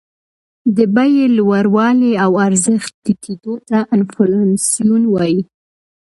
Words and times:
د 0.77 0.79
بیې 0.95 1.25
لوړوالي 1.37 2.11
او 2.23 2.31
ارزښت 2.45 2.91
ټیټېدو 3.03 3.53
ته 3.69 3.77
انفلاسیون 3.95 5.03
وايي 5.13 5.41